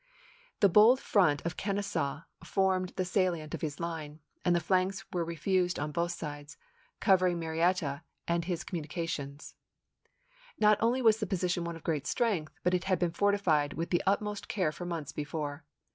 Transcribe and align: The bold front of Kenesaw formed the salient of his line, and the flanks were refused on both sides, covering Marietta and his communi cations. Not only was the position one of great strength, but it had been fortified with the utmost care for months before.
The 0.61 0.67
bold 0.67 0.99
front 0.99 1.43
of 1.45 1.57
Kenesaw 1.57 2.23
formed 2.43 2.93
the 2.95 3.05
salient 3.05 3.53
of 3.53 3.61
his 3.61 3.79
line, 3.79 4.19
and 4.43 4.55
the 4.55 4.59
flanks 4.59 5.05
were 5.13 5.23
refused 5.23 5.77
on 5.77 5.91
both 5.91 6.11
sides, 6.11 6.57
covering 6.99 7.37
Marietta 7.37 8.01
and 8.27 8.43
his 8.45 8.63
communi 8.63 8.87
cations. 8.89 9.53
Not 10.57 10.79
only 10.81 11.03
was 11.03 11.19
the 11.19 11.27
position 11.27 11.65
one 11.65 11.75
of 11.75 11.83
great 11.83 12.07
strength, 12.07 12.55
but 12.63 12.73
it 12.73 12.85
had 12.85 12.97
been 12.97 13.11
fortified 13.11 13.73
with 13.73 13.91
the 13.91 14.01
utmost 14.07 14.47
care 14.47 14.71
for 14.71 14.85
months 14.87 15.11
before. 15.11 15.65